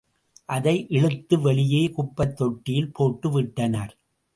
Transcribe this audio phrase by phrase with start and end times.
[0.49, 3.93] அதை இழுத்து வெளியே குப்பைத் தொட்டியில் போட்டு விட்டனர்.